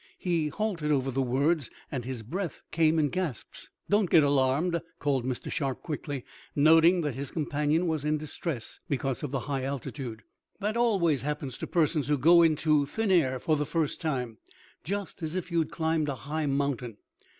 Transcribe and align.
He 0.17 0.47
halted 0.47 0.91
over 0.91 1.11
the 1.11 1.21
works, 1.21 1.69
and 1.91 2.03
his 2.03 2.23
breath 2.23 2.63
came 2.71 2.97
in 2.97 3.09
gasps. 3.09 3.69
"Don't 3.87 4.09
get 4.09 4.23
alarmed," 4.23 4.81
called 4.97 5.25
Mr. 5.25 5.51
Sharp 5.51 5.83
quickly, 5.83 6.25
noting 6.55 7.01
that 7.01 7.13
his 7.13 7.29
companion 7.29 7.85
was 7.85 8.03
in 8.03 8.17
distress 8.17 8.79
because 8.89 9.21
of 9.21 9.29
the 9.29 9.41
high 9.41 9.63
altitude. 9.63 10.23
"That 10.59 10.75
always 10.75 11.21
happens 11.21 11.55
to 11.59 11.67
persons 11.67 12.07
who 12.07 12.17
go 12.17 12.41
into 12.41 12.81
a 12.81 12.85
thin 12.87 13.11
air 13.11 13.37
for 13.37 13.55
the 13.55 13.63
first 13.63 14.01
time; 14.01 14.39
just 14.83 15.21
as 15.21 15.35
if 15.35 15.51
you 15.51 15.59
had 15.59 15.69
climbed 15.69 16.09
a 16.09 16.15
high 16.15 16.47
mountain. 16.47 16.97